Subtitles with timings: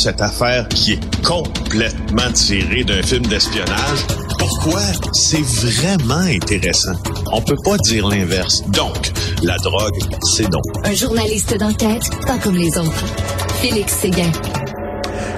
[0.00, 4.06] cette affaire qui est complètement tirée d'un film d'espionnage?
[4.38, 4.80] Pourquoi?
[5.12, 6.94] C'est vraiment intéressant.
[7.30, 8.62] On peut pas dire l'inverse.
[8.68, 10.62] Donc, la drogue, c'est non.
[10.84, 13.04] Un journaliste d'enquête, pas comme les autres.
[13.60, 14.32] Félix Séguin.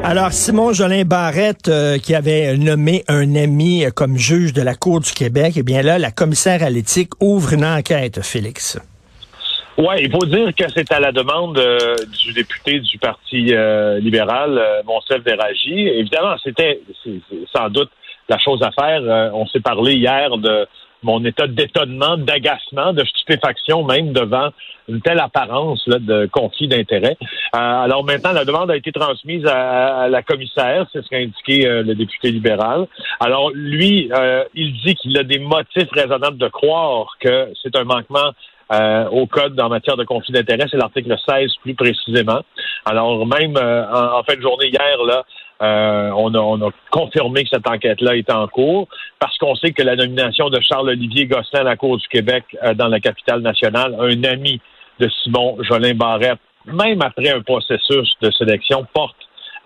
[0.04, 4.76] Alors, Simon Jolin Barrette, euh, qui avait nommé un ami euh, comme juge de la
[4.76, 8.78] Cour du Québec, eh bien là, la commissaire à l'éthique ouvre une enquête, Félix.
[9.78, 13.54] Oui, il faut dire que c'est à la demande euh, du député du Parti
[14.00, 15.88] libéral, Monsef Déragi.
[15.88, 16.80] Évidemment, c'était
[17.54, 17.90] sans doute
[18.28, 19.32] la chose à faire.
[19.34, 20.66] on s'est parlé hier de
[21.02, 24.50] mon état d'étonnement, d'agacement, de stupéfaction même devant
[24.88, 27.16] une telle apparence là, de conflit d'intérêts.
[27.54, 31.66] Euh, alors maintenant, la demande a été transmise à, la commissaire, c'est ce qu'a indiqué
[31.66, 32.86] euh, le député libéral.
[33.20, 37.84] Alors lui, euh, il dit qu'il a des motifs raisonnables de croire que c'est un
[37.84, 38.32] manquement
[39.10, 42.40] au code en matière de conflit d'intérêts, c'est l'article 16 plus précisément.
[42.84, 45.24] Alors même en, en, fin de journée hier, là,
[45.62, 48.88] euh, on, a, confirmé que cette enquête-là est en cours
[49.20, 52.74] parce qu'on sait que la nomination de Charles-Olivier Gosselin à la Cour du Québec euh,
[52.74, 54.60] dans la capitale nationale, un ami
[54.98, 59.16] de Simon Jolin Barrette, même après un processus de sélection, porte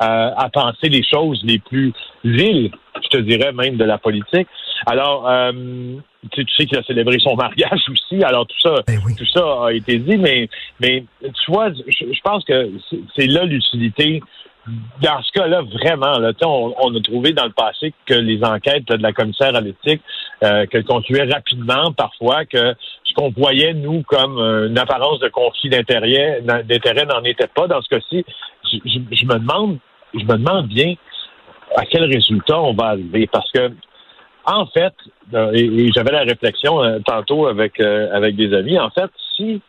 [0.03, 2.71] euh, à penser les choses les plus viles,
[3.03, 4.49] je te dirais même de la politique.
[4.85, 5.29] Alors,
[6.33, 8.23] tu, sais qu'il a célébré son mariage aussi.
[8.23, 10.49] Alors tout ça, ben tout ça a été dit, mais
[10.81, 12.71] mais tu vois, je pense que
[13.17, 14.21] c'est là l'utilité
[15.01, 18.87] dans ce cas-là, vraiment, là, on, on, a trouvé dans le passé que les enquêtes
[18.89, 20.03] de la commissaire à l'éthique,
[20.43, 22.75] euh, qu'elles concluaient rapidement parfois que
[23.05, 27.69] ce qu'on voyait, nous, comme une apparence de conflit d'intérêt n'en était pas.
[27.69, 28.25] Dans ce cas-ci,
[28.65, 29.79] je, me demande,
[30.15, 30.95] je me demande bien
[31.77, 33.29] à quel résultat on va arriver.
[33.31, 33.71] Parce que,
[34.47, 34.95] en fait,
[35.35, 39.61] euh, et, j'avais la réflexion euh, tantôt avec, euh, avec des amis, en fait, si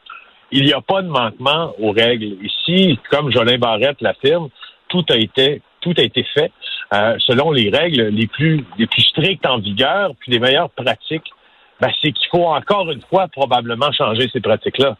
[0.51, 4.49] il n'y a pas de manquement aux règles, ici, comme Jolin Barrette l'affirme,
[4.87, 6.51] tout a été tout a été fait
[6.93, 11.31] euh, selon les règles les plus les plus strictes en vigueur, puis les meilleures pratiques.
[11.79, 14.97] Ben, c'est qu'il faut encore une fois probablement changer ces pratiques-là.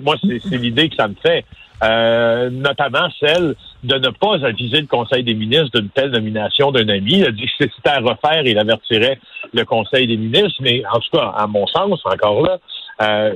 [0.00, 1.44] Moi, c'est l'idée que ça me fait.
[1.82, 6.88] Euh, notamment celle de ne pas aviser le Conseil des ministres d'une telle nomination d'un
[6.88, 7.18] ami.
[7.18, 9.18] Il a dit que c'était à refaire, il avertirait
[9.52, 12.58] le Conseil des ministres, mais en tout cas, à mon sens, encore là,
[13.02, 13.34] euh,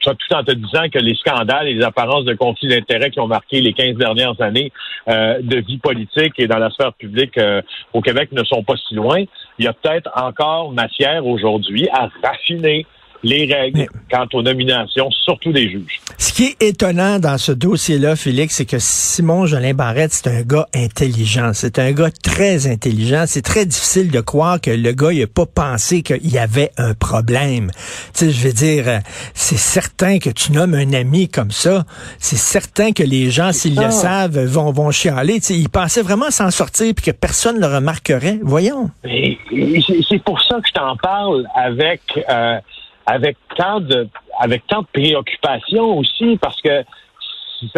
[0.00, 3.28] tout, en te disant que les scandales et les apparences de conflits d'intérêts qui ont
[3.28, 4.72] marqué les 15 dernières années
[5.08, 8.74] euh, de vie politique et dans la sphère publique euh, au Québec ne sont pas
[8.88, 9.22] si loin,
[9.58, 12.84] il y a peut-être encore matière aujourd'hui à raffiner
[13.22, 16.00] les règles quant aux nominations, surtout des juges.
[16.18, 20.42] Ce qui est étonnant dans ce dossier-là, Félix, c'est que Simon Jolin Barrette, c'est un
[20.42, 21.50] gars intelligent.
[21.52, 23.24] C'est un gars très intelligent.
[23.26, 26.70] C'est très difficile de croire que le gars, il n'a pas pensé qu'il y avait
[26.78, 27.70] un problème.
[28.14, 29.00] Tu sais, je veux dire,
[29.34, 31.84] c'est certain que tu nommes un ami comme ça.
[32.18, 35.40] C'est certain que les gens, s'ils le savent, vont, vont chialer.
[35.40, 38.38] Tu sais, il pensait vraiment s'en sortir puis que personne ne le remarquerait.
[38.42, 38.90] Voyons.
[39.02, 42.00] C'est pour ça que je t'en parle avec...
[42.28, 42.58] Euh,
[43.06, 44.08] avec tant de
[44.38, 46.84] avec tant de préoccupations aussi, parce que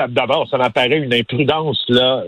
[0.09, 2.25] d'abord, ça m'apparaît une imprudence là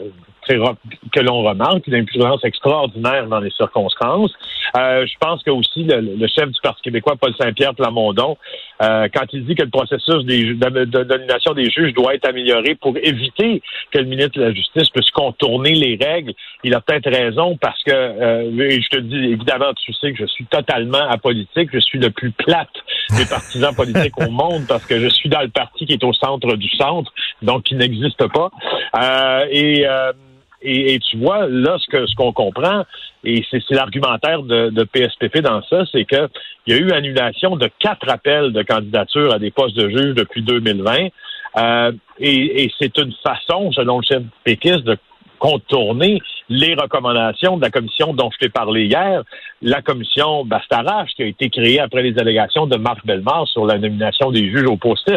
[1.12, 4.33] que l'on remarque, une imprudence extraordinaire dans les circonstances.
[4.77, 8.37] Euh, je pense que aussi le, chef du Parti québécois, Paul Saint-Pierre Plamondon,
[8.83, 12.75] euh, quand il dit que le processus des, de, nomination des juges doit être amélioré
[12.77, 17.11] pour éviter que le ministre de la Justice puisse contourner les règles, il a peut-être
[17.11, 21.71] raison parce que, euh, je te dis, évidemment, tu sais que je suis totalement apolitique,
[21.72, 22.69] je suis le plus plate
[23.17, 26.12] des partisans politiques au monde parce que je suis dans le parti qui est au
[26.12, 27.12] centre du centre,
[27.43, 28.50] donc qui n'existe pas.
[28.97, 30.12] Euh,
[30.62, 32.84] et et, tu vois, là, ce que ce qu'on comprend,
[33.25, 36.28] et c'est l'argumentaire de, de, PSPP dans ça, c'est qu'il
[36.66, 40.43] y a eu annulation de quatre appels de candidature à des postes de juge depuis
[40.43, 41.09] 2020.
[41.56, 44.97] Euh, et, et c'est une façon, selon le chef péquiste, de
[45.41, 46.20] contourner
[46.50, 49.22] les recommandations de la commission dont je t'ai parlé hier,
[49.62, 53.78] la commission Bastarache, qui a été créée après les allégations de Marc Bellemare sur la
[53.78, 55.10] nomination des juges au post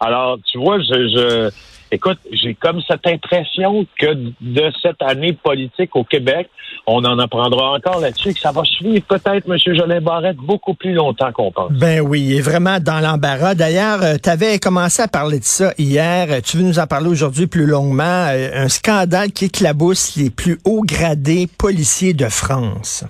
[0.00, 1.50] Alors, tu vois, je, je
[1.92, 6.48] Écoute, j'ai comme cette impression que de cette année politique au Québec,
[6.86, 9.56] on en apprendra encore là-dessus, que ça va suivre peut-être M.
[9.56, 11.70] Jolin Barrette beaucoup plus longtemps qu'on pense.
[11.72, 13.54] Ben oui, est vraiment dans l'embarras.
[13.54, 16.42] D'ailleurs, euh, tu avais commencé à parler de ça hier.
[16.42, 18.26] Tu veux nous en parler aujourd'hui plus longuement.
[18.30, 23.04] Euh, un scandale qui éclabousse les plus hauts gradés policiers de France.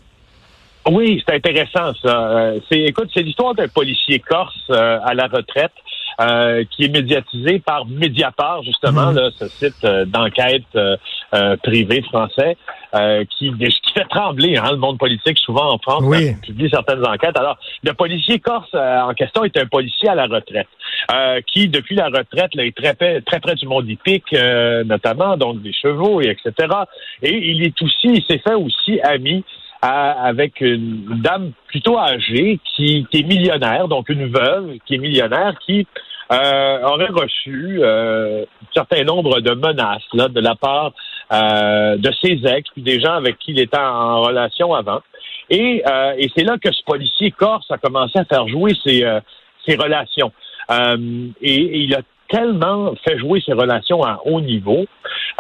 [0.90, 2.28] Oui, c'est intéressant ça.
[2.28, 5.72] Euh, c'est, écoute, c'est l'histoire d'un policier corse à la retraite
[6.18, 9.16] euh, qui est médiatisé par Mediapart, justement, mhm.
[9.16, 10.96] là, ce site euh, d'enquête euh,
[11.62, 12.56] privé français,
[13.38, 16.32] qui, qui fait trembler hein, le monde politique souvent en France oui.
[16.32, 17.36] quand publie certaines enquêtes.
[17.36, 20.68] Alors, le policier corse en question est un policier à la retraite,
[21.46, 24.34] qui, depuis la retraite, là, est très, très près du monde hippique,
[24.86, 26.68] notamment, donc des chevaux, et etc.
[27.22, 29.44] Et il est aussi, il s'est fait aussi ami
[29.88, 35.86] avec une dame plutôt âgée qui, est millionnaire, donc une veuve qui est millionnaire, qui
[36.32, 40.92] euh, aurait reçu euh, un certain nombre de menaces là, de la part
[41.32, 45.00] euh, de ses ex, puis des gens avec qui il était en, relation avant.
[45.48, 45.84] Et,
[46.18, 49.06] et c'est là que ce policier corse a commencé à faire jouer ses,
[49.64, 50.32] ses relations.
[50.68, 54.86] et, il a tellement fait jouer ses relations à haut niveau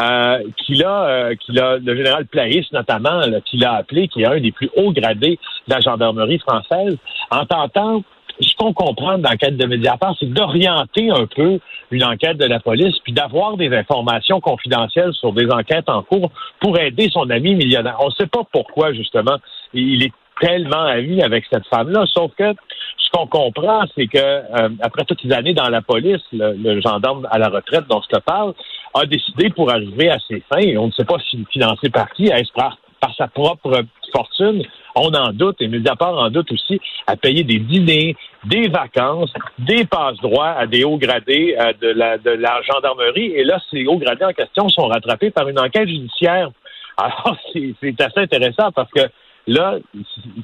[0.00, 4.26] euh, qu'il a, euh, qu'il a le général Plaïs notamment, qu'il a appelé, qui est
[4.26, 5.38] un des plus hauts gradés
[5.68, 6.96] de la gendarmerie française,
[7.30, 8.02] en tentant
[8.40, 11.58] ce qu'on comprend dans l'enquête de Mediapart, c'est d'orienter un peu
[11.90, 16.30] une enquête de la police, puis d'avoir des informations confidentielles sur des enquêtes en cours
[16.60, 17.96] pour aider son ami millionnaire.
[18.00, 19.36] On ne sait pas pourquoi, justement,
[19.72, 22.54] il est tellement ami avec cette femme-là, sauf que
[22.98, 27.26] ce qu'on comprend, c'est que euh, après toutes ces années dans la police, le, gendarme
[27.30, 28.54] à la retraite dont je te parle
[28.94, 32.10] a décidé pour arriver à ses fins, et on ne sait pas si financé par
[32.10, 32.78] qui, est-ce par,
[33.16, 34.64] sa propre fortune,
[34.96, 39.84] on en doute, et Mediapart en doute aussi, à payer des dîners, des vacances, des
[39.84, 43.32] passe-droits à des hauts gradés euh, de, la, de la gendarmerie.
[43.34, 46.50] Et là, ces hauts gradés en question sont rattrapés par une enquête judiciaire.
[46.96, 49.02] Alors, c'est assez intéressant parce que
[49.46, 49.78] Là,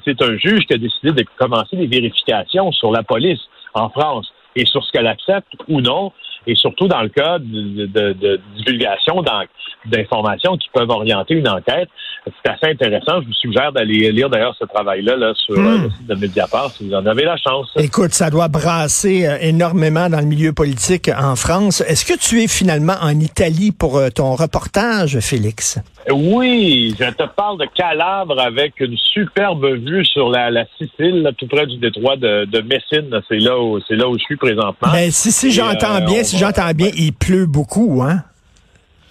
[0.05, 3.41] c'est un juge qui a décidé de commencer des vérifications sur la police
[3.73, 6.11] en France et sur ce qu'elle accepte ou non,
[6.47, 9.23] et surtout dans le cas de, de, de divulgation
[9.85, 11.89] d'informations qui peuvent orienter une enquête.
[12.25, 13.21] C'est assez intéressant.
[13.21, 15.83] Je vous suggère d'aller lire d'ailleurs ce travail-là là, sur euh, hmm.
[15.83, 17.67] le site de Mediapart si vous en avez la chance.
[17.75, 21.81] Écoute, ça doit brasser euh, énormément dans le milieu politique en France.
[21.81, 25.79] Est-ce que tu es finalement en Italie pour euh, ton reportage, Félix?
[26.11, 31.65] Oui, je te parle de Calabre avec une superbe vue sur la, Sicile, tout près
[31.65, 33.21] du détroit de, Messine.
[33.27, 34.91] C'est là où c'est là où je suis présentement.
[34.91, 38.23] Ben, si, si j'entends bien, j'entends bien, il pleut beaucoup, hein?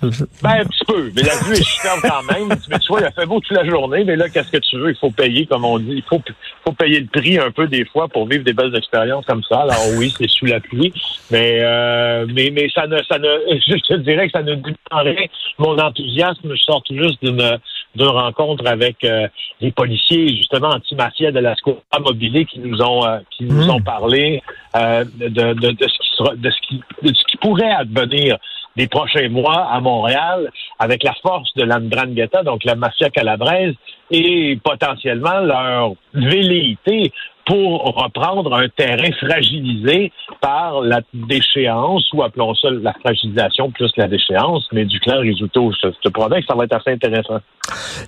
[0.03, 1.13] Ben, un petit peu.
[1.15, 2.49] Mais la vue est superbe quand même.
[2.69, 4.03] Mais tu vois, il a fait beau toute la journée.
[4.05, 4.91] Mais là, qu'est-ce que tu veux?
[4.91, 5.95] Il faut payer, comme on dit.
[5.97, 6.21] Il faut,
[6.65, 9.61] faut payer le prix un peu des fois pour vivre des belles expériences comme ça.
[9.61, 10.93] Alors oui, c'est sous la pluie.
[11.31, 14.75] Mais, euh, mais, mais ça ne, ça ne, je te dirais que ça ne dit
[14.91, 15.27] rien
[15.59, 16.53] mon enthousiasme.
[16.53, 17.59] Je sors tout juste d'une,
[17.95, 19.29] d'une rencontre avec euh,
[19.61, 23.71] les policiers, justement, anti-mafia de la Scopa Mobilité qui nous ont, euh, qui nous mmh.
[23.71, 24.43] ont parlé
[24.77, 28.39] euh, de, de, de, ce qui sera, de ce qui, de ce qui pourrait advenir
[28.77, 33.75] des prochains mois à Montréal avec la force de l'Andrangheta, donc la mafia calabraise,
[34.11, 37.13] et potentiellement leur velléité
[37.47, 44.09] pour reprendre un terrain fragilisé par la déchéance, ou appelons ça la fragilisation plus la
[44.09, 45.73] déchéance, mais du clan Risuto.
[45.83, 47.41] Je te promets que ça va être assez intéressant.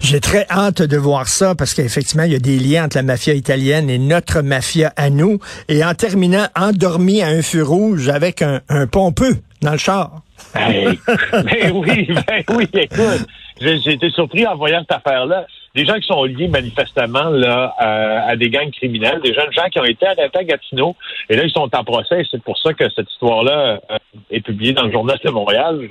[0.00, 3.02] J'ai très hâte de voir ça parce qu'effectivement, il y a des liens entre la
[3.02, 5.38] mafia italienne et notre mafia à nous.
[5.68, 10.22] Et en terminant, endormi à un feu rouge avec un, un pompeux dans le char.
[10.54, 10.96] Ben,
[11.32, 13.26] ben, oui, ben oui, écoute,
[13.60, 15.46] j'ai été surpris en voyant cette affaire-là.
[15.74, 19.68] Des gens qui sont liés manifestement là euh, à des gangs criminels, des jeunes gens
[19.70, 20.94] qui ont été arrêtés à Gatineau,
[21.28, 22.22] et là ils sont en procès.
[22.30, 23.96] C'est pour ça que cette histoire-là euh,
[24.30, 25.88] est publiée dans le journal de Montréal.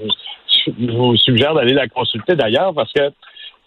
[0.66, 3.12] Je, vous suggère d'aller la consulter d'ailleurs parce que la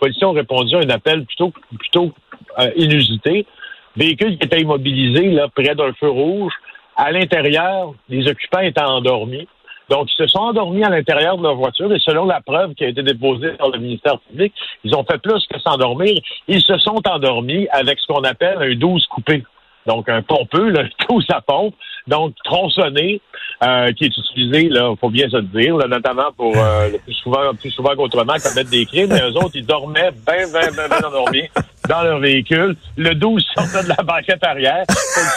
[0.00, 2.14] police a répondu à un appel plutôt plutôt
[2.60, 3.46] euh, inusité.
[3.94, 6.52] Véhicule qui était immobilisé là près d'un feu rouge.
[6.96, 9.46] À l'intérieur, les occupants étaient endormis.
[9.88, 12.84] Donc, ils se sont endormis à l'intérieur de leur voiture et selon la preuve qui
[12.84, 14.52] a été déposée par le ministère public,
[14.84, 16.20] ils ont fait plus que s'endormir.
[16.48, 19.44] Ils se sont endormis avec ce qu'on appelle un 12 coupé.
[19.86, 21.74] Donc, un pompeux, là, tout sa pompe.
[22.06, 23.20] Donc, tronçonné,
[23.62, 27.14] euh, qui est utilisé, là, faut bien se le dire, notamment pour euh, le plus
[27.14, 29.08] souvent, plus souvent qu'autrement, commettre des crimes.
[29.10, 31.48] Mais eux autres, ils dormaient bien, bien, bien, bien endormis
[31.88, 32.76] dans leur véhicule.
[32.96, 34.84] Le 12 sortait de la banquette arrière.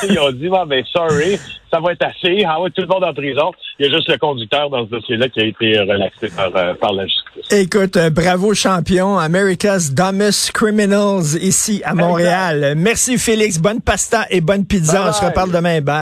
[0.04, 1.40] Les ils ont dit, bon, ben, sorry,
[1.72, 2.44] ça va être assez.
[2.48, 3.52] Ah ouais, tout le monde en prison.
[3.80, 6.74] Il y a juste le conducteur dans ce dossier-là qui a été relaxé par, euh,
[6.74, 7.52] par la justice.
[7.52, 12.74] Écoute, euh, bravo champion, America's Dumbest Criminals ici à Montréal.
[12.76, 15.10] Merci Félix, bonne pasta et bonne pizza.
[15.10, 15.82] On se reparle demain.
[15.82, 15.98] Bye.